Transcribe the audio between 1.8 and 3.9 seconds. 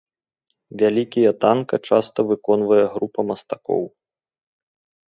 часта выконвае група мастакоў.